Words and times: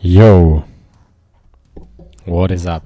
Yo, 0.00 0.62
what 2.24 2.52
is 2.52 2.66
up? 2.66 2.84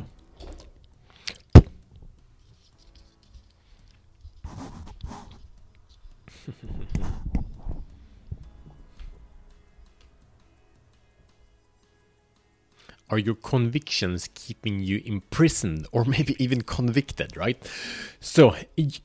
Are 13.13 13.19
your 13.19 13.35
convictions 13.35 14.31
keeping 14.33 14.81
you 14.81 15.03
imprisoned 15.05 15.87
or 15.93 16.07
maybe 16.07 16.35
even 16.43 16.63
convicted, 16.63 17.37
right? 17.37 17.63
So, 18.21 18.57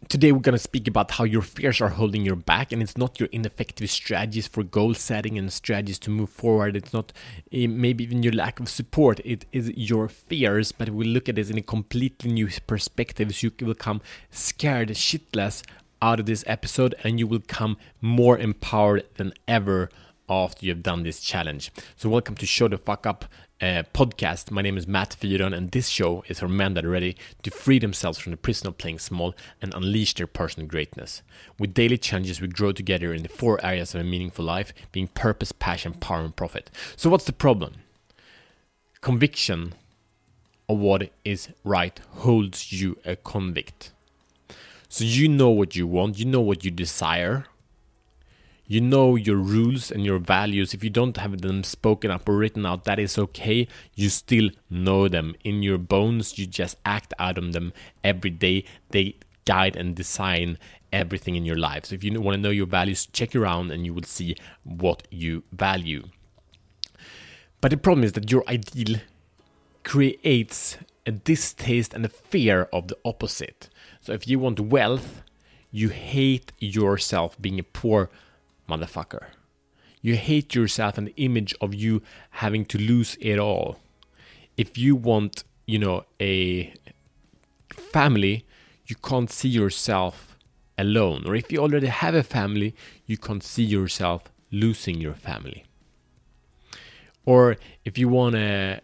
today 0.08 0.32
we're 0.32 0.40
going 0.40 0.54
to 0.54 0.60
speak 0.60 0.88
about 0.88 1.12
how 1.12 1.26
your 1.26 1.42
fears 1.42 1.82
are 1.82 1.90
holding 1.90 2.24
you 2.24 2.38
back, 2.38 2.72
and 2.72 2.82
it's 2.82 2.96
not 2.96 3.20
your 3.20 3.28
ineffective 3.34 3.90
strategies 3.90 4.48
for 4.48 4.64
goal 4.64 4.94
setting 4.94 5.38
and 5.38 5.52
strategies 5.52 6.00
to 6.00 6.10
move 6.10 6.30
forward. 6.30 6.78
It's 6.78 6.94
not 6.94 7.12
eh, 7.52 7.68
maybe 7.68 8.06
even 8.06 8.24
your 8.24 8.32
lack 8.32 8.62
of 8.62 8.70
support. 8.70 9.20
It 9.26 9.46
is 9.52 9.72
your 9.76 10.08
fears, 10.08 10.72
but 10.72 10.92
we 10.92 11.04
look 11.04 11.28
at 11.28 11.36
this 11.36 11.50
in 11.50 11.58
a 11.58 11.62
completely 11.62 12.32
new 12.32 12.48
perspective. 12.66 13.36
So, 13.36 13.50
you 13.60 13.68
will 13.68 13.76
come 13.76 14.00
scared 14.32 14.88
shitless 14.92 15.64
out 16.02 16.22
of 16.22 16.28
this 16.28 16.46
episode, 16.48 16.96
and 17.04 17.20
you 17.20 17.28
will 17.28 17.44
come 17.46 17.76
more 18.00 18.38
empowered 18.38 19.04
than 19.16 19.34
ever 19.50 19.90
after 20.30 20.66
you've 20.66 20.84
done 20.84 21.04
this 21.04 21.20
challenge. 21.20 21.72
So, 21.98 22.08
welcome 22.08 22.36
to 22.36 22.46
Show 22.46 22.70
the 22.70 22.78
Fuck 22.78 23.06
Up 23.06 23.26
uh, 23.62 23.84
podcast. 23.94 24.52
My 24.52 24.62
name 24.62 24.78
is 24.78 24.88
Matt 24.88 25.16
Fyron, 25.20 25.56
and 25.56 25.72
this 25.72 25.88
show 25.90 26.24
is 26.28 26.40
for 26.40 26.48
men 26.48 26.74
that 26.76 26.86
are 26.86 26.90
ready 26.90 27.16
to 27.44 27.52
free 27.52 27.80
themselves 27.80 28.20
from 28.20 28.32
the 28.32 28.38
prison 28.38 28.68
of 28.68 28.78
playing 28.78 29.00
small 29.00 29.36
and 29.62 29.74
unleash 29.74 30.14
their 30.14 30.28
personal 30.28 30.68
greatness. 30.68 31.22
With 31.58 31.74
daily 31.74 31.98
challenges, 31.98 32.40
we 32.40 32.48
grow 32.48 32.72
together 32.72 33.14
in 33.14 33.24
the 33.24 33.30
four 33.30 33.64
areas 33.66 33.96
of 33.96 34.02
a 34.02 34.04
meaningful 34.04 34.46
life 34.46 34.74
being 34.92 35.08
purpose, 35.08 35.52
passion, 35.52 35.94
power, 35.94 36.24
and 36.24 36.36
profit. 36.36 36.70
So, 36.96 37.10
what's 37.10 37.26
the 37.26 37.34
problem? 37.34 37.76
Conviction 39.02 39.74
of 40.70 40.78
what 40.78 41.10
is 41.24 41.50
right 41.64 42.00
holds 42.18 42.72
you 42.72 42.98
a 43.06 43.16
convict. 43.16 43.92
So, 44.90 45.04
you 45.04 45.28
know 45.28 45.50
what 45.50 45.76
you 45.76 45.88
want, 45.88 46.20
you 46.20 46.26
know 46.26 46.42
what 46.42 46.64
you 46.64 46.72
desire 46.72 47.46
you 48.68 48.82
know 48.82 49.16
your 49.16 49.38
rules 49.38 49.92
and 49.92 50.06
your 50.06 50.20
values. 50.20 50.74
If 50.74 50.84
you 50.84 50.90
don't 50.90 51.18
have 51.18 51.42
them 51.42 51.64
spoken 51.64 52.12
up 52.12 52.28
or 52.28 52.36
written 52.36 52.66
out 52.66 52.84
that 52.84 53.00
is 53.00 53.18
okay. 53.18 53.68
You 53.96 54.10
still 54.10 54.50
know 54.70 55.08
them. 55.08 55.36
In 55.44 55.64
your 55.64 55.78
bones 55.78 56.38
you 56.38 56.46
just 56.46 56.78
act 56.86 57.14
out 57.18 57.38
on 57.38 57.52
them 57.52 57.74
every 58.04 58.30
day. 58.30 58.66
They 58.90 59.16
guide 59.46 59.76
and 59.78 59.96
design 59.96 60.58
everything 60.92 61.36
in 61.36 61.46
your 61.46 61.56
life. 61.56 61.86
So 61.86 61.96
if 61.96 62.04
you 62.04 62.20
want 62.20 62.36
to 62.36 62.42
know 62.42 62.50
your 62.50 62.68
values 62.68 63.08
check 63.08 63.36
around 63.36 63.72
and 63.72 63.86
you 63.86 63.94
will 63.94 64.04
see 64.04 64.36
what 64.64 65.08
you 65.10 65.44
value. 65.52 66.04
But 67.62 67.72
the 67.72 67.78
problem 67.78 68.04
is 68.04 68.12
that 68.14 68.32
your 68.32 68.44
ideal 68.48 69.00
creates 69.84 70.78
a 71.06 71.12
distaste 71.12 71.94
and 71.94 72.06
a 72.06 72.10
fear 72.10 72.68
of 72.74 72.90
the 72.90 72.98
opposite. 73.06 73.70
So 74.02 74.12
if 74.12 74.28
you 74.28 74.40
want 74.40 74.60
wealth 74.60 75.24
you 75.72 75.90
hate 75.90 76.52
yourself 76.60 77.40
being 77.42 77.60
a 77.60 77.64
poor 77.64 78.10
motherfucker. 78.68 79.28
You 80.02 80.16
hate 80.16 80.54
yourself 80.54 80.98
and 80.98 81.08
the 81.08 81.16
image 81.18 81.56
of 81.62 81.74
you 81.74 82.02
having 82.32 82.66
to 82.66 82.78
lose 82.78 83.18
it 83.20 83.40
all. 83.40 83.80
If 84.56 84.78
you 84.78 84.96
want, 84.96 85.44
you 85.66 85.80
know, 85.80 86.06
a 86.20 86.74
family, 87.70 88.46
you 88.86 88.96
can't 88.96 89.32
see 89.32 89.50
yourself 89.50 90.38
alone. 90.78 91.24
Or 91.26 91.36
if 91.36 91.52
you 91.52 91.60
already 91.60 91.88
have 91.88 92.16
a 92.16 92.24
family, 92.24 92.76
you 93.06 93.18
can't 93.18 93.44
see 93.44 93.64
yourself 93.64 94.24
losing 94.52 95.02
your 95.02 95.14
family. 95.14 95.66
Or 97.26 97.58
if 97.84 97.98
you 97.98 98.08
want 98.08 98.36
to 98.36 98.82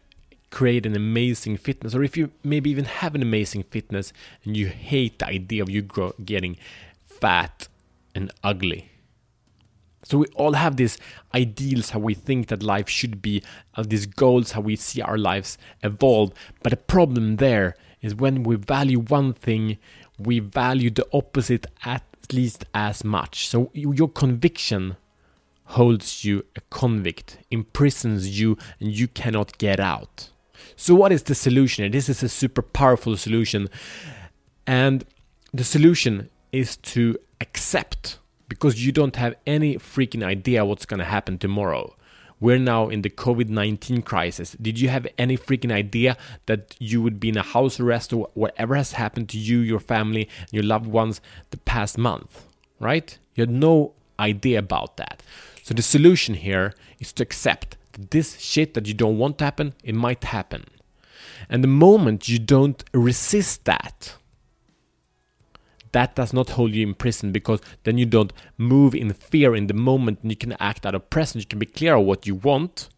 create 0.49 0.85
an 0.85 0.95
amazing 0.95 1.57
fitness, 1.57 1.95
or 1.95 2.03
if 2.03 2.17
you 2.17 2.31
maybe 2.43 2.69
even 2.69 2.85
have 2.85 3.15
an 3.15 3.21
amazing 3.21 3.63
fitness 3.63 4.11
and 4.43 4.57
you 4.57 4.67
hate 4.67 5.19
the 5.19 5.27
idea 5.27 5.63
of 5.63 5.69
you 5.69 5.81
grow, 5.81 6.13
getting 6.23 6.57
fat 7.05 7.67
and 8.13 8.31
ugly 8.43 8.89
so 10.03 10.17
we 10.19 10.27
all 10.35 10.53
have 10.53 10.75
these 10.75 10.97
ideals, 11.33 11.91
how 11.91 11.99
we 11.99 12.13
think 12.13 12.47
that 12.47 12.61
life 12.61 12.89
should 12.89 13.21
be, 13.21 13.41
uh, 13.75 13.83
these 13.83 14.05
goals, 14.05 14.51
how 14.51 14.61
we 14.61 14.75
see 14.75 15.01
our 15.01 15.17
lives 15.17 15.57
evolve. 15.81 16.33
But 16.61 16.71
the 16.71 16.77
problem 16.77 17.37
there 17.37 17.75
is 18.01 18.13
when 18.13 18.43
we 18.43 18.55
value 18.55 18.99
one 18.99 19.33
thing, 19.33 19.77
we 20.19 20.39
value 20.39 20.89
the 20.89 21.07
opposite 21.13 21.65
at 21.83 22.03
least 22.31 22.65
as 22.73 23.03
much. 23.03 23.47
So 23.47 23.71
your 23.73 24.09
conviction 24.09 24.97
holds 25.65 26.25
you 26.25 26.45
a 26.55 26.61
convict, 26.69 27.37
imprisons 27.49 28.39
you, 28.39 28.57
and 28.79 28.91
you 28.91 29.07
cannot 29.07 29.57
get 29.57 29.79
out. 29.79 30.29
So 30.75 30.95
what 30.95 31.11
is 31.11 31.23
the 31.23 31.35
solution? 31.35 31.91
This 31.91 32.09
is 32.09 32.21
a 32.23 32.29
super 32.29 32.61
powerful 32.61 33.15
solution. 33.15 33.69
And 34.67 35.05
the 35.53 35.63
solution 35.63 36.29
is 36.51 36.75
to 36.77 37.17
accept 37.41 38.19
because 38.53 38.85
you 38.85 38.91
don't 38.91 39.15
have 39.15 39.33
any 39.47 39.77
freaking 39.77 40.23
idea 40.23 40.63
what's 40.63 40.85
going 40.85 40.99
to 40.99 41.05
happen 41.05 41.39
tomorrow. 41.39 41.95
We're 42.39 42.59
now 42.59 42.89
in 42.89 43.01
the 43.01 43.09
COVID 43.09 43.49
19 43.49 44.03
crisis. 44.03 44.55
Did 44.61 44.79
you 44.79 44.89
have 44.89 45.07
any 45.17 45.37
freaking 45.37 45.71
idea 45.71 46.17
that 46.45 46.75
you 46.77 47.01
would 47.01 47.19
be 47.19 47.29
in 47.29 47.37
a 47.37 47.41
house 47.41 47.79
arrest 47.79 48.13
or 48.13 48.27
whatever 48.35 48.75
has 48.75 48.91
happened 48.93 49.29
to 49.29 49.39
you, 49.39 49.57
your 49.59 49.79
family, 49.79 50.29
your 50.51 50.61
loved 50.61 50.85
ones 50.85 51.19
the 51.49 51.57
past 51.57 51.97
month? 51.97 52.45
Right? 52.79 53.17
You 53.33 53.41
had 53.41 53.49
no 53.49 53.93
idea 54.19 54.59
about 54.59 54.97
that. 54.97 55.23
So 55.63 55.73
the 55.73 55.81
solution 55.81 56.35
here 56.35 56.75
is 56.99 57.11
to 57.13 57.23
accept 57.23 57.75
that 57.93 58.11
this 58.11 58.39
shit 58.39 58.75
that 58.75 58.85
you 58.87 58.93
don't 58.93 59.17
want 59.17 59.39
to 59.39 59.45
happen, 59.45 59.73
it 59.83 59.95
might 59.95 60.23
happen. 60.25 60.65
And 61.49 61.63
the 61.63 61.75
moment 61.87 62.29
you 62.29 62.37
don't 62.37 62.83
resist 62.93 63.65
that, 63.65 64.15
that 65.93 66.15
does 66.15 66.33
not 66.33 66.51
hold 66.51 66.71
you 66.73 66.85
in 66.85 66.93
prison 66.93 67.31
because 67.31 67.61
then 67.83 67.97
you 67.97 68.05
don't 68.05 68.33
move 68.57 68.93
in 68.93 69.13
fear 69.13 69.55
in 69.55 69.67
the 69.67 69.73
moment 69.73 70.19
and 70.21 70.31
you 70.31 70.35
can 70.35 70.53
act 70.53 70.85
out 70.85 70.95
of 70.95 71.09
presence. 71.09 71.43
You 71.43 71.47
can 71.47 71.59
be 71.59 71.65
clear 71.65 71.95
on 71.95 72.05
what 72.05 72.27
you 72.27 72.35
want, 72.35 72.89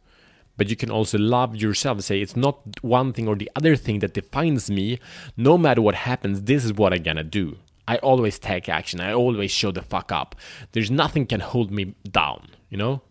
but 0.57 0.69
you 0.69 0.75
can 0.75 0.89
also 0.89 1.17
love 1.17 1.55
yourself 1.55 2.01
say 2.01 2.21
it's 2.21 2.35
not 2.35 2.59
one 2.81 3.13
thing 3.13 3.27
or 3.27 3.35
the 3.35 3.51
other 3.55 3.75
thing 3.75 3.99
that 3.99 4.13
defines 4.13 4.71
me. 4.71 4.99
No 5.37 5.57
matter 5.57 5.81
what 5.81 5.95
happens, 5.95 6.43
this 6.43 6.65
is 6.65 6.73
what 6.73 6.93
I'm 6.93 7.03
gonna 7.03 7.23
do. 7.23 7.57
I 7.87 7.97
always 7.97 8.39
take 8.39 8.67
action. 8.67 8.99
I 8.99 9.13
always 9.13 9.51
show 9.51 9.71
the 9.71 9.83
fuck 9.83 10.11
up. 10.11 10.35
There's 10.71 10.89
nothing 10.89 11.27
can 11.27 11.41
hold 11.41 11.71
me 11.71 11.95
down, 12.09 12.47
you 12.69 12.77
know? 12.77 13.01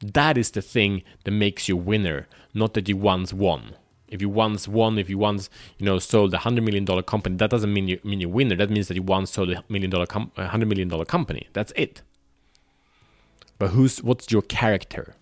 That 0.00 0.38
is 0.38 0.50
the 0.50 0.62
thing 0.62 1.02
that 1.24 1.32
makes 1.32 1.68
you 1.68 1.76
a 1.76 1.80
winner, 1.80 2.28
not 2.54 2.74
that 2.74 2.88
you 2.88 2.96
once 2.96 3.32
won 3.32 3.74
if 4.08 4.20
you 4.20 4.28
once 4.28 4.68
won, 4.68 4.98
if 4.98 5.10
you 5.10 5.18
once 5.18 5.50
you 5.78 5.86
know 5.86 5.98
sold 5.98 6.32
a 6.34 6.38
hundred 6.38 6.64
million 6.64 6.84
dollar 6.84 7.02
company, 7.02 7.36
that 7.36 7.50
doesn't 7.50 7.72
mean 7.72 7.88
you 7.88 8.00
mean 8.04 8.20
you 8.20 8.28
winner. 8.28 8.56
That 8.56 8.70
means 8.70 8.88
that 8.88 8.94
you 8.94 9.02
once 9.02 9.30
sold 9.30 9.50
a 9.50 9.64
million 9.68 9.90
dollar 9.90 10.06
com- 10.06 10.32
a 10.36 10.46
hundred 10.46 10.68
million 10.68 10.88
dollar 10.88 11.04
company. 11.04 11.48
That's 11.52 11.72
it. 11.76 12.02
But 13.58 13.70
who's 13.70 14.02
what's 14.02 14.30
your 14.30 14.42
character? 14.42 15.14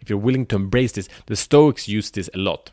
If 0.00 0.10
you're 0.10 0.18
willing 0.18 0.46
to 0.46 0.56
embrace 0.56 0.92
this, 0.92 1.08
the 1.26 1.36
Stoics 1.36 1.88
use 1.88 2.10
this 2.10 2.30
a 2.32 2.38
lot. 2.38 2.70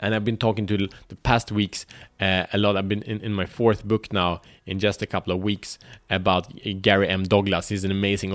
And 0.00 0.14
I've 0.14 0.24
been 0.24 0.38
talking 0.38 0.66
to 0.66 0.88
the 1.08 1.16
past 1.16 1.52
weeks 1.52 1.86
uh, 2.20 2.46
a 2.52 2.58
lot. 2.58 2.76
I've 2.76 2.88
been 2.88 3.02
in, 3.02 3.20
in 3.20 3.32
my 3.32 3.46
fourth 3.46 3.84
book 3.84 4.12
now 4.12 4.40
in 4.64 4.78
just 4.80 5.02
a 5.02 5.06
couple 5.06 5.32
of 5.32 5.40
weeks 5.40 5.78
about 6.10 6.52
Gary 6.82 7.08
M. 7.08 7.22
Douglas. 7.22 7.68
He's 7.68 7.84
an 7.84 7.90
amazing 7.90 8.32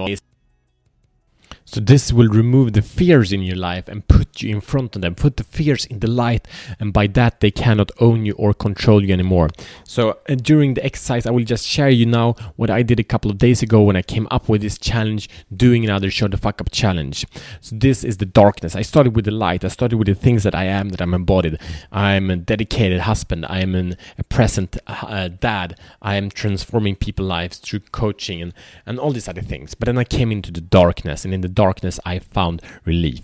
so 1.65 1.79
this 1.79 2.11
will 2.11 2.27
remove 2.27 2.73
the 2.73 2.81
fears 2.81 3.31
in 3.31 3.41
your 3.41 3.55
life 3.55 3.87
and 3.87 4.07
put 4.07 4.41
you 4.41 4.53
in 4.53 4.61
front 4.61 4.95
of 4.95 5.01
them, 5.01 5.15
put 5.15 5.37
the 5.37 5.43
fears 5.43 5.85
in 5.85 5.99
the 5.99 6.09
light, 6.09 6.47
and 6.79 6.93
by 6.93 7.07
that 7.07 7.39
they 7.39 7.51
cannot 7.51 7.91
own 7.99 8.25
you 8.25 8.33
or 8.33 8.53
control 8.53 9.03
you 9.03 9.13
anymore. 9.13 9.49
So 9.83 10.19
uh, 10.29 10.35
during 10.35 10.73
the 10.73 10.85
exercise, 10.85 11.25
I 11.25 11.31
will 11.31 11.43
just 11.43 11.65
share 11.65 11.89
you 11.89 12.05
now 12.05 12.35
what 12.55 12.69
I 12.69 12.81
did 12.83 12.99
a 12.99 13.03
couple 13.03 13.31
of 13.31 13.37
days 13.37 13.61
ago 13.61 13.81
when 13.81 13.95
I 13.95 14.01
came 14.01 14.27
up 14.31 14.49
with 14.49 14.61
this 14.61 14.77
challenge, 14.77 15.29
doing 15.55 15.83
another 15.83 16.11
show 16.11 16.27
the 16.27 16.37
fuck 16.37 16.61
up 16.61 16.71
challenge. 16.71 17.25
So 17.61 17.75
this 17.75 18.03
is 18.03 18.17
the 18.17 18.25
darkness. 18.25 18.75
I 18.75 18.81
started 18.81 19.15
with 19.15 19.25
the 19.25 19.31
light. 19.31 19.63
I 19.63 19.69
started 19.69 19.97
with 19.97 20.07
the 20.07 20.15
things 20.15 20.43
that 20.43 20.55
I 20.55 20.65
am, 20.65 20.89
that 20.89 21.01
I'm 21.01 21.13
embodied. 21.13 21.59
I'm 21.91 22.29
a 22.29 22.35
dedicated 22.35 23.01
husband. 23.01 23.45
I 23.47 23.59
am 23.59 23.75
an, 23.75 23.97
a 24.17 24.23
present 24.23 24.77
uh, 24.87 25.27
dad. 25.27 25.79
I 26.01 26.15
am 26.15 26.29
transforming 26.29 26.95
people's 26.95 27.27
lives 27.27 27.57
through 27.57 27.81
coaching 27.91 28.41
and 28.41 28.53
and 28.85 28.99
all 28.99 29.11
these 29.11 29.27
other 29.27 29.41
things. 29.41 29.75
But 29.75 29.85
then 29.85 29.97
I 29.97 30.03
came 30.03 30.31
into 30.31 30.51
the 30.51 30.61
darkness, 30.61 31.25
and 31.25 31.33
in 31.33 31.41
the 31.41 31.49
darkness, 31.53 31.99
I 32.05 32.19
found 32.19 32.61
relief. 32.85 33.21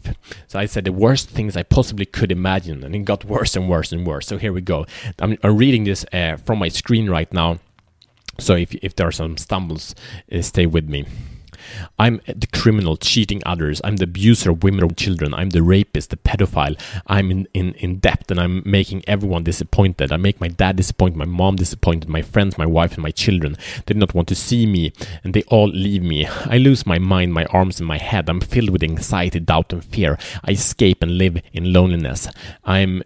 So 0.48 0.60
I 0.60 0.66
said 0.66 0.86
the 0.86 0.92
worst 0.92 1.30
things 1.30 1.56
I 1.56 1.64
possibly 1.64 2.06
could 2.06 2.32
imagine, 2.32 2.84
and 2.84 2.96
it 2.96 3.06
got 3.06 3.26
worse 3.26 3.56
and 3.56 3.70
worse 3.70 3.92
and 3.92 4.06
worse. 4.06 4.28
So 4.28 4.38
here 4.38 4.54
we 4.54 4.62
go. 4.62 4.86
I'm, 5.20 5.38
I'm 5.44 5.58
reading 5.58 5.84
this 5.84 6.06
uh, 6.14 6.38
from 6.38 6.60
my 6.60 6.70
screen 6.70 7.10
right 7.10 7.32
now. 7.32 7.60
So 8.40 8.56
if, 8.56 8.74
if 8.76 8.96
there 8.96 9.08
are 9.08 9.12
some 9.12 9.38
stumbles, 9.38 9.96
uh, 10.32 10.42
stay 10.42 10.66
with 10.66 10.88
me. 10.88 11.06
I'm 12.00 12.22
the 12.28 12.48
criminal 12.48 12.98
cheating 12.98 13.42
others. 13.46 13.82
I'm 13.84 13.98
the 13.98 14.06
abuser 14.06 14.52
of 14.52 14.64
women 14.64 14.84
or 14.84 14.92
children. 14.92 15.34
I'm 15.34 15.52
the 15.52 15.64
rapist, 15.64 16.10
the 16.10 16.18
pedophile. 16.18 16.80
I'm 17.08 17.32
in, 17.32 17.48
in, 17.54 17.74
in 17.76 18.00
debt 18.00 18.26
and 18.30 18.40
I'm 18.40 18.62
making 18.66 19.04
everyone 19.08 19.44
disappointed. 19.44 20.12
I 20.12 20.18
make 20.18 20.42
my 20.42 20.48
dad 20.48 20.76
disappointed, 20.76 21.18
my 21.18 21.26
mom 21.26 21.56
disappointed, 21.56 22.10
my 22.10 22.22
friends, 22.22 22.58
my 22.58 22.66
wife, 22.66 22.94
and 22.94 23.04
my 23.04 23.12
children. 23.12 23.58
They 23.86 23.94
do 23.94 24.00
not 24.00 24.14
want 24.14 24.28
to 24.30 24.36
see 24.36 24.66
me 24.66 24.94
and 25.24 25.34
they 25.34 25.44
all 25.44 25.68
leave 25.68 26.04
me. 26.04 26.26
I 26.26 26.58
lose 26.58 26.86
my 26.86 27.00
mind, 27.00 27.34
my 27.34 27.46
arms, 27.46 27.80
and 27.80 27.88
my 27.88 27.98
head. 27.98 28.30
I'm 28.30 28.42
filled 28.42 28.70
with 28.70 28.84
anxiety, 28.84 29.40
doubt, 29.40 29.74
and 29.74 29.84
fear. 29.84 30.18
I 30.44 30.52
escape 30.52 31.02
and 31.02 31.18
live 31.18 31.42
in 31.54 31.74
loneliness. 31.74 32.28
I'm 32.64 33.04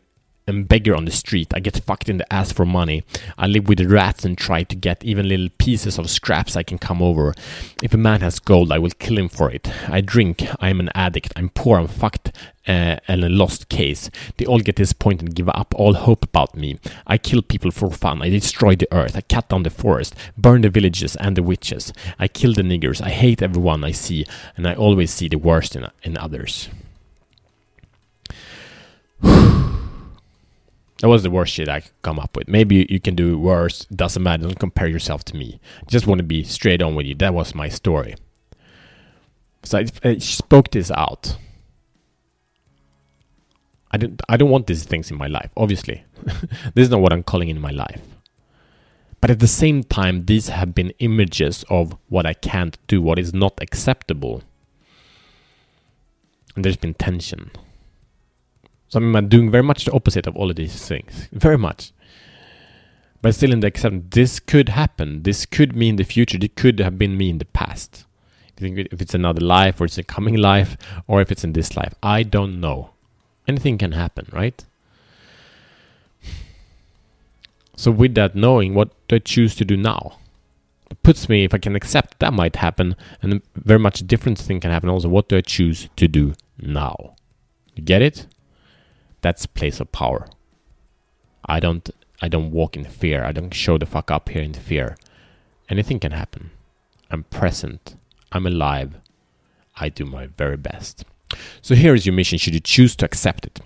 a 0.60 0.64
beggar 0.64 0.96
on 0.96 1.06
the 1.06 1.12
street. 1.12 1.54
I 1.54 1.60
get 1.60 1.84
fucked 1.84 2.10
in 2.10 2.18
the 2.18 2.34
ass 2.34 2.52
for 2.52 2.66
money. 2.66 3.04
I 3.38 3.48
live 3.48 3.68
with 3.68 3.80
the 3.80 3.88
rats 3.88 4.26
and 4.26 4.38
try 4.38 4.64
to 4.64 4.76
get 4.76 5.04
even 5.04 5.28
little 5.28 5.50
pieces 5.58 5.98
of 5.98 6.10
scraps 6.10 6.56
I 6.56 6.64
can 6.64 6.78
come 6.78 7.02
over. 7.02 7.34
If 7.82 7.94
a 7.94 7.98
man 7.98 8.22
has 8.22 8.40
gold, 8.40 8.72
I 8.72 8.80
will 8.80 8.92
kill 9.00 9.18
him 9.18 9.30
for 9.30 9.50
it. 9.50 9.70
I 9.90 10.02
drink. 10.02 10.44
I 10.60 10.70
am 10.70 10.80
an 10.80 10.90
addict. 10.94 11.34
I'm 11.36 11.50
poor. 11.50 11.80
I'm 11.80 11.88
fucked. 11.88 12.32
Uh, 12.68 12.98
and 13.08 13.24
a 13.24 13.30
lost 13.30 13.70
case. 13.70 14.12
They 14.38 14.46
all 14.46 14.60
get 14.60 14.76
disappointed 14.76 15.22
and 15.24 15.36
give 15.36 15.50
up 15.50 15.74
all 15.76 15.96
hope 15.96 16.26
about 16.26 16.56
me. 16.56 16.80
I 17.08 17.18
kill 17.18 17.42
people 17.42 17.72
for 17.72 17.90
fun. 17.90 18.22
I 18.22 18.30
destroy 18.30 18.76
the 18.76 18.88
earth. 18.94 19.16
I 19.16 19.22
cut 19.22 19.50
down 19.50 19.64
the 19.64 19.72
forest, 19.72 20.14
burn 20.38 20.62
the 20.62 20.70
villages 20.70 21.16
and 21.16 21.36
the 21.36 21.42
witches. 21.42 21.92
I 22.20 22.28
kill 22.28 22.54
the 22.54 22.62
niggers. 22.62 23.02
I 23.02 23.10
hate 23.10 23.42
everyone 23.42 23.84
I 23.84 23.92
see, 23.92 24.28
and 24.56 24.68
I 24.68 24.76
always 24.76 25.10
see 25.10 25.28
the 25.28 25.38
worst 25.38 25.76
in, 25.76 25.88
in 26.04 26.20
others. 26.20 26.70
That 31.02 31.08
was 31.08 31.24
the 31.24 31.32
worst 31.32 31.54
shit 31.54 31.68
I 31.68 31.80
could 31.80 32.02
come 32.04 32.20
up 32.20 32.38
with. 32.38 32.48
Maybe 32.48 32.86
you 32.88 33.00
can 33.00 33.16
do 33.16 33.38
worse. 33.40 33.86
Doesn't 33.86 34.22
matter. 34.22 34.44
Don't 34.44 34.60
compare 34.60 34.88
yourself 34.88 35.26
to 35.26 35.36
me. 35.36 35.60
Just 35.88 36.06
want 36.06 36.20
to 36.20 36.24
be 36.24 36.44
straight 36.44 36.82
on 36.82 36.94
with 36.94 37.08
you. 37.08 37.16
That 37.16 37.34
was 37.34 37.56
my 37.56 37.70
story. 37.70 38.16
So 39.64 39.80
I, 39.80 39.86
I 40.04 40.20
spoke 40.20 40.70
this 40.70 40.92
out. 40.92 41.38
I 43.90 43.98
don't. 43.98 44.22
I 44.30 44.38
don't 44.38 44.52
want 44.52 44.68
these 44.68 44.84
things 44.84 45.10
in 45.10 45.18
my 45.18 45.28
life. 45.28 45.50
Obviously, 45.58 46.04
this 46.76 46.84
is 46.84 46.90
not 46.92 47.02
what 47.02 47.12
I'm 47.12 47.24
calling 47.24 47.50
in 47.50 47.60
my 47.60 47.72
life. 47.72 48.02
But 49.20 49.32
at 49.32 49.40
the 49.40 49.48
same 49.48 49.84
time, 49.84 50.26
these 50.26 50.50
have 50.50 50.74
been 50.76 50.92
images 51.00 51.66
of 51.70 51.98
what 52.10 52.26
I 52.28 52.34
can't 52.34 52.78
do, 52.88 53.02
what 53.02 53.20
is 53.20 53.34
not 53.34 53.54
acceptable, 53.62 54.44
and 56.56 56.64
there's 56.64 56.78
been 56.78 56.94
tension. 56.94 57.52
So 58.92 59.00
I'm 59.00 59.30
doing 59.30 59.50
very 59.50 59.64
much 59.64 59.86
the 59.86 59.94
opposite 59.94 60.28
of 60.28 60.36
all 60.36 60.50
of 60.50 60.58
these 60.58 60.86
things. 60.86 61.30
Very 61.32 61.58
much. 61.58 61.94
But 63.22 63.36
still 63.36 63.54
in 63.54 63.62
the 63.62 63.68
acceptance, 63.68 64.08
this 64.10 64.42
could 64.42 64.68
happen. 64.68 65.24
This 65.24 65.46
could 65.46 65.78
mean 65.78 65.96
the 65.96 66.04
future. 66.04 66.38
It 66.42 66.58
could 66.58 66.80
have 66.80 66.98
been 66.98 67.18
me 67.18 67.30
in 67.30 67.38
the 67.38 67.46
past. 67.46 68.04
If 68.58 69.02
it's 69.02 69.14
another 69.14 69.40
life 69.40 69.80
or 69.80 69.86
it's 69.86 69.98
a 69.98 70.04
coming 70.04 70.36
life 70.36 70.76
or 71.08 71.22
if 71.22 71.32
it's 71.32 71.46
in 71.46 71.54
this 71.54 71.78
life. 71.78 71.96
I 72.04 72.24
don't 72.24 72.60
know. 72.60 72.90
Anything 73.48 73.78
can 73.78 73.94
happen, 73.94 74.28
right? 74.34 74.62
So 77.78 77.92
with 77.92 78.14
that 78.16 78.36
knowing, 78.36 78.74
what 78.74 78.90
do 79.08 79.16
I 79.16 79.20
choose 79.20 79.56
to 79.56 79.64
do 79.64 79.78
now? 79.78 80.18
It 80.90 81.02
puts 81.02 81.30
me, 81.30 81.46
if 81.46 81.54
I 81.54 81.60
can 81.60 81.78
accept 81.78 82.20
that 82.20 82.34
might 82.34 82.58
happen, 82.58 82.98
and 83.22 83.36
a 83.36 83.42
very 83.56 83.80
much 83.80 84.06
different 84.06 84.38
thing 84.38 84.60
can 84.60 84.70
happen 84.70 84.90
also, 84.90 85.08
what 85.08 85.30
do 85.30 85.38
I 85.38 85.42
choose 85.42 85.88
to 85.96 86.10
do 86.10 86.34
now? 86.60 87.16
You 87.74 87.84
get 87.84 88.02
it? 88.02 88.28
That's 89.22 89.46
place 89.46 89.80
of 89.80 89.92
power. 89.92 90.28
I 91.46 91.60
don't 91.60 91.90
I 92.22 92.28
don't 92.28 92.52
walk 92.52 92.76
in 92.76 92.86
fear. 92.86 93.24
I 93.24 93.32
don't 93.32 93.54
show 93.54 93.78
the 93.78 93.86
fuck 93.86 94.12
up 94.12 94.30
here 94.30 94.44
in 94.44 94.54
fear. 94.54 94.96
Anything 95.70 96.00
can 96.00 96.12
happen. 96.12 96.52
I'm 97.10 97.24
present. 97.24 97.96
I'm 98.32 98.46
alive. 98.46 98.96
I 99.78 99.90
do 99.90 100.06
my 100.06 100.28
very 100.28 100.58
best. 100.58 101.06
So 101.62 101.76
here 101.76 101.96
is 101.96 102.06
your 102.06 102.14
mission 102.14 102.38
should 102.38 102.54
you 102.54 102.60
choose 102.60 102.96
to 102.98 103.06
accept 103.06 103.46
it. 103.46 103.60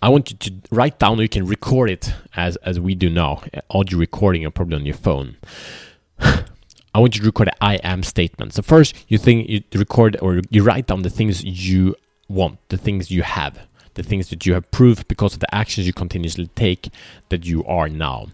I 0.00 0.08
want 0.08 0.30
you 0.30 0.36
to 0.38 0.54
write 0.70 0.98
down 0.98 1.18
or 1.18 1.22
you 1.22 1.28
can 1.28 1.46
record 1.46 1.90
it 1.90 2.14
as 2.36 2.56
as 2.56 2.78
we 2.78 2.94
do 2.94 3.10
now. 3.10 3.42
Audio 3.70 3.98
recording 3.98 4.44
or 4.44 4.50
probably 4.50 4.76
on 4.76 4.86
your 4.86 4.94
phone. 4.94 5.36
I 6.20 6.98
want 6.98 7.14
you 7.14 7.20
to 7.20 7.26
record 7.26 7.48
an 7.48 7.54
I 7.60 7.76
am 7.76 8.02
statement. 8.02 8.54
So 8.54 8.62
first 8.62 8.94
you 9.08 9.18
think 9.18 9.48
you 9.48 9.62
record 9.74 10.16
or 10.22 10.40
you 10.50 10.62
write 10.62 10.86
down 10.86 11.02
the 11.02 11.10
things 11.10 11.44
you 11.44 11.94
want, 12.28 12.58
the 12.68 12.76
things 12.76 13.10
you 13.10 13.22
have 13.22 13.66
the 13.94 14.02
things 14.02 14.28
that 14.30 14.46
you 14.46 14.54
have 14.54 14.70
proved 14.70 15.08
because 15.08 15.34
of 15.34 15.40
the 15.40 15.54
actions 15.54 15.86
you 15.86 15.92
continuously 15.92 16.46
take 16.54 16.90
that 17.28 17.46
you 17.46 17.64
are 17.64 17.88
now. 17.88 18.28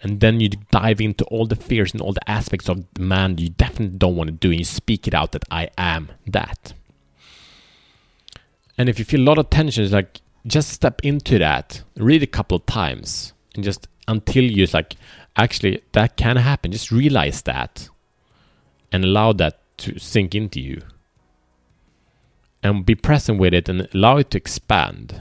And 0.00 0.20
then 0.20 0.40
you 0.40 0.50
dive 0.70 1.00
into 1.00 1.24
all 1.24 1.46
the 1.46 1.56
fears 1.56 1.92
and 1.92 2.00
all 2.00 2.12
the 2.12 2.30
aspects 2.30 2.68
of 2.68 2.84
man 2.98 3.38
you 3.38 3.48
definitely 3.48 3.98
don't 3.98 4.16
want 4.16 4.28
to 4.28 4.32
do, 4.32 4.50
and 4.50 4.58
you 4.58 4.64
speak 4.64 5.08
it 5.08 5.14
out 5.14 5.32
that 5.32 5.44
I 5.50 5.70
am 5.76 6.10
that. 6.26 6.72
And 8.78 8.88
if 8.88 8.98
you 8.98 9.04
feel 9.04 9.20
a 9.20 9.28
lot 9.28 9.38
of 9.38 9.50
tension, 9.50 9.84
it's 9.84 9.92
like 9.92 10.20
just 10.46 10.70
step 10.70 11.00
into 11.02 11.38
that, 11.38 11.82
read 11.96 12.22
a 12.22 12.26
couple 12.26 12.56
of 12.56 12.66
times, 12.66 13.32
and 13.54 13.62
just 13.62 13.88
until 14.08 14.44
you 14.44 14.66
like, 14.72 14.96
actually, 15.36 15.82
that 15.92 16.16
can 16.16 16.36
happen. 16.36 16.72
Just 16.72 16.90
realize 16.90 17.42
that 17.42 17.88
and 18.90 19.04
allow 19.04 19.32
that 19.32 19.58
to 19.78 19.98
sink 19.98 20.34
into 20.34 20.60
you 20.60 20.82
and 22.62 22.86
be 22.86 22.94
present 22.94 23.38
with 23.38 23.52
it 23.52 23.68
and 23.68 23.88
allow 23.92 24.18
it 24.18 24.30
to 24.30 24.38
expand. 24.38 25.20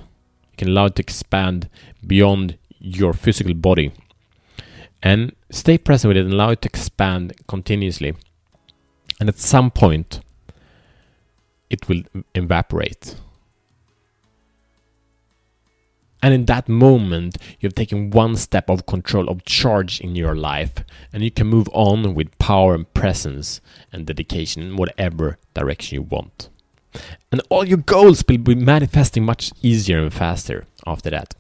You 0.51 0.57
can 0.57 0.67
allow 0.69 0.85
it 0.85 0.95
to 0.95 1.01
expand 1.01 1.69
beyond 2.05 2.57
your 2.79 3.13
physical 3.13 3.53
body 3.53 3.91
and 5.01 5.33
stay 5.49 5.77
present 5.77 6.09
with 6.09 6.17
it 6.17 6.25
and 6.25 6.33
allow 6.33 6.51
it 6.51 6.61
to 6.61 6.69
expand 6.69 7.33
continuously. 7.47 8.13
And 9.19 9.29
at 9.29 9.39
some 9.39 9.71
point, 9.71 10.21
it 11.69 11.87
will 11.87 12.03
evaporate. 12.35 13.15
And 16.23 16.35
in 16.35 16.45
that 16.45 16.69
moment, 16.69 17.37
you've 17.59 17.73
taken 17.73 18.11
one 18.11 18.35
step 18.35 18.69
of 18.69 18.85
control, 18.85 19.27
of 19.27 19.43
charge 19.43 19.99
in 19.99 20.15
your 20.15 20.35
life, 20.35 20.73
and 21.11 21.23
you 21.23 21.31
can 21.31 21.47
move 21.47 21.67
on 21.73 22.13
with 22.13 22.37
power 22.37 22.75
and 22.75 22.91
presence 22.93 23.59
and 23.91 24.05
dedication 24.05 24.61
in 24.61 24.75
whatever 24.75 25.39
direction 25.55 25.95
you 25.95 26.01
want 26.03 26.49
and 27.31 27.41
all 27.49 27.65
your 27.65 27.77
goals 27.77 28.23
will 28.27 28.37
be 28.37 28.55
manifesting 28.55 29.25
much 29.25 29.51
easier 29.61 29.99
and 29.99 30.13
faster 30.13 30.65
after 30.85 31.09
that. 31.09 31.35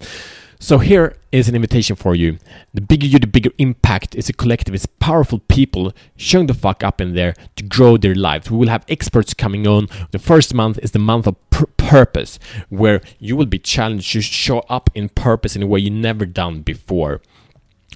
So 0.59 0.77
here 0.77 1.17
is 1.31 1.49
an 1.49 1.55
invitation 1.55 1.95
for 1.95 2.13
you. 2.13 2.37
The 2.71 2.81
bigger 2.81 3.07
you, 3.07 3.17
the 3.17 3.25
bigger 3.25 3.49
impact. 3.57 4.13
It's 4.13 4.29
a 4.29 4.33
collective. 4.33 4.75
It's 4.75 4.85
powerful 4.85 5.39
people 5.39 5.91
showing 6.15 6.45
the 6.45 6.53
fuck 6.53 6.83
up 6.83 7.01
in 7.01 7.15
there 7.15 7.33
to 7.55 7.63
grow 7.63 7.97
their 7.97 8.13
lives. 8.13 8.51
We 8.51 8.57
will 8.57 8.67
have 8.67 8.85
experts 8.87 9.33
coming 9.33 9.65
on. 9.65 9.87
The 10.11 10.19
first 10.19 10.53
month 10.53 10.77
is 10.83 10.91
the 10.91 10.99
month 10.99 11.25
of 11.25 11.35
pr- 11.49 11.65
purpose, 11.77 12.37
where 12.69 13.01
you 13.17 13.35
will 13.35 13.47
be 13.47 13.57
challenged 13.57 14.11
to 14.13 14.21
show 14.21 14.59
up 14.69 14.91
in 14.93 15.09
purpose 15.09 15.55
in 15.55 15.63
a 15.63 15.67
way 15.67 15.79
you 15.79 15.89
never 15.89 16.27
done 16.27 16.61
before 16.61 17.21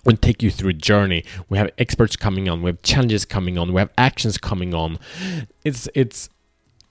and 0.04 0.20
take 0.20 0.42
you 0.42 0.50
through 0.50 0.72
a 0.72 0.74
journey. 0.74 1.24
We 1.50 1.60
have 1.60 1.70
experts 1.78 2.16
coming 2.16 2.50
on, 2.50 2.64
we 2.64 2.70
have 2.70 2.82
challenges 2.82 3.26
coming 3.26 3.60
on, 3.60 3.74
we 3.74 3.80
have 3.80 3.92
actions 3.96 4.40
coming 4.40 4.74
on. 4.74 4.98
It's 5.64 5.88
it's 5.94 6.30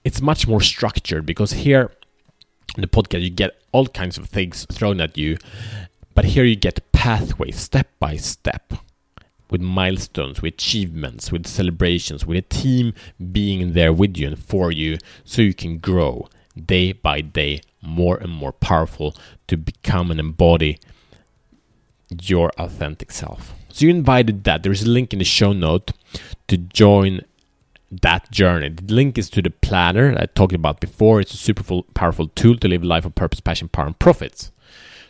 it's 0.04 0.20
much 0.20 0.46
more 0.46 0.60
structured 0.60 1.26
because 1.26 1.52
here 1.52 1.90
in 2.76 2.80
the 2.80 2.86
podcast 2.86 3.22
you 3.22 3.30
get 3.30 3.60
all 3.72 3.86
kinds 3.86 4.18
of 4.18 4.28
things 4.28 4.66
thrown 4.70 5.00
at 5.00 5.16
you, 5.16 5.38
but 6.14 6.24
here 6.24 6.44
you 6.44 6.56
get 6.56 6.92
pathways 6.92 7.58
step 7.58 7.88
by 7.98 8.16
step 8.16 8.72
with 9.50 9.60
milestones, 9.60 10.42
with 10.42 10.54
achievements, 10.54 11.30
with 11.30 11.46
celebrations, 11.46 12.26
with 12.26 12.36
a 12.36 12.42
team 12.42 12.92
being 13.32 13.72
there 13.72 13.92
with 13.92 14.16
you 14.16 14.26
and 14.26 14.38
for 14.38 14.72
you 14.72 14.98
so 15.24 15.42
you 15.42 15.54
can 15.54 15.78
grow 15.78 16.28
day 16.66 16.92
by 16.92 17.20
day 17.20 17.60
more 17.82 18.16
and 18.16 18.32
more 18.32 18.52
powerful 18.52 19.14
to 19.46 19.56
become 19.56 20.10
and 20.10 20.20
embody 20.20 20.78
your 22.22 22.50
authentic 22.58 23.10
self. 23.10 23.54
So 23.70 23.86
you 23.86 23.90
invited 23.90 24.44
that. 24.44 24.62
There's 24.62 24.82
a 24.82 24.88
link 24.88 25.12
in 25.12 25.18
the 25.18 25.24
show 25.24 25.52
note 25.52 25.92
to 26.48 26.56
join 26.56 27.22
that 28.02 28.30
journey. 28.30 28.68
The 28.70 28.92
link 28.92 29.18
is 29.18 29.30
to 29.30 29.42
the 29.42 29.50
planner 29.50 30.16
I 30.18 30.26
talked 30.26 30.54
about 30.54 30.80
before. 30.80 31.20
It's 31.20 31.34
a 31.34 31.36
super 31.36 31.82
powerful 31.94 32.28
tool 32.28 32.56
to 32.58 32.68
live 32.68 32.82
a 32.82 32.86
life 32.86 33.04
of 33.04 33.14
purpose, 33.14 33.40
passion, 33.40 33.68
power, 33.68 33.86
and 33.86 33.98
profits. 33.98 34.50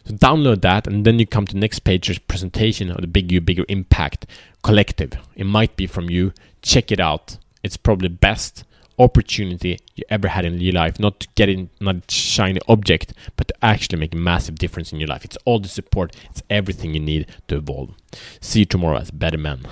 So 0.05 0.15
download 0.15 0.61
that, 0.63 0.87
and 0.87 1.07
then 1.07 1.19
you 1.19 1.27
come 1.27 1.47
to 1.47 1.57
next 1.57 1.81
page. 1.81 2.09
There's 2.09 2.19
presentation 2.19 2.91
of 2.91 3.01
the 3.01 3.07
Big 3.07 3.33
You, 3.33 3.41
Bigger 3.41 3.65
Impact 3.69 4.27
Collective. 4.63 5.13
It 5.35 5.47
might 5.47 5.77
be 5.77 5.87
from 5.87 6.11
you. 6.11 6.33
Check 6.61 6.93
it 6.93 7.01
out. 7.01 7.39
It's 7.63 7.79
probably 7.79 8.09
the 8.09 8.15
best 8.15 8.65
opportunity 8.99 9.79
you 9.95 10.05
ever 10.09 10.29
had 10.29 10.45
in 10.45 10.61
your 10.61 10.75
life. 10.75 11.01
Not 11.01 11.21
to 11.21 11.29
get 11.35 11.49
in, 11.49 11.71
not 11.81 12.11
shiny 12.11 12.61
object, 12.69 13.15
but 13.37 13.49
to 13.49 13.55
actually 13.63 13.99
make 13.99 14.15
a 14.15 14.19
massive 14.19 14.57
difference 14.57 14.93
in 14.93 15.01
your 15.01 15.09
life. 15.09 15.25
It's 15.25 15.39
all 15.45 15.59
the 15.59 15.69
support. 15.69 16.15
It's 16.31 16.43
everything 16.51 16.95
you 16.95 17.01
need 17.01 17.27
to 17.49 17.57
evolve. 17.57 17.95
See 18.41 18.61
you 18.61 18.67
tomorrow 18.67 18.99
as 18.99 19.11
better 19.11 19.39
men. 19.39 19.67